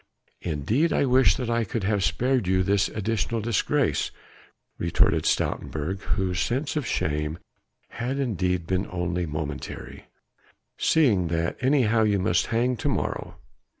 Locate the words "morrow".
12.89-13.37